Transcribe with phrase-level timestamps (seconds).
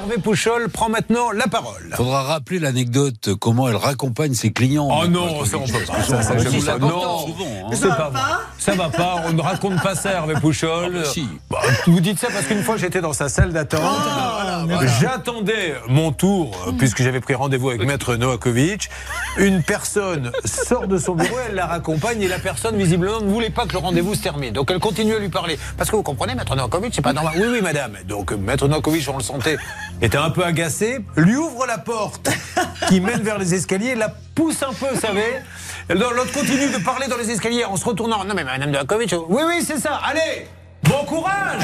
[0.00, 1.92] Hervé Pouchol prend maintenant la parole.
[1.94, 4.88] Faudra rappeler l'anecdote, comment elle raccompagne ses clients.
[4.90, 6.02] Oh non, ça on peut pas.
[6.02, 7.26] Ça, ça, je vous la- non,
[7.72, 8.20] c'est pas vrai.
[8.60, 10.92] Ça va pas, on ne raconte pas ça, Hervé Pouchol.
[10.94, 11.26] Ah bah si.
[11.48, 13.80] Bah, vous dites ça parce qu'une fois j'étais dans sa salle d'attente.
[15.00, 18.90] J'attendais mon tour, euh, puisque j'avais pris rendez-vous avec Maître Novakovic.
[19.38, 23.48] Une personne sort de son bureau, elle la raccompagne et la personne visiblement ne voulait
[23.48, 24.52] pas que le rendez-vous se termine.
[24.52, 25.58] Donc elle continue à lui parler.
[25.78, 27.34] Parce que vous comprenez, Maître Novakovic, c'est pas normal.
[27.38, 27.96] Oui, oui, madame.
[28.06, 29.56] Donc Maître Novakovic, on le sentait,
[30.02, 32.28] était un peu agacé, lui ouvre la porte
[32.88, 35.40] qui mène vers les escaliers, la pousse un peu, vous savez.
[35.88, 38.24] L'autre continue de parler dans les escaliers en se retournant.
[38.24, 40.00] Non mais Madame Novakovic, oui, oui, c'est ça.
[40.04, 40.46] Allez,
[40.82, 41.62] bon courage.